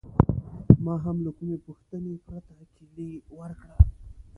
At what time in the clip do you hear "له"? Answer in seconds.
1.25-1.31